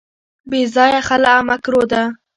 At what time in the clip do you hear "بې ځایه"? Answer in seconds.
0.49-1.01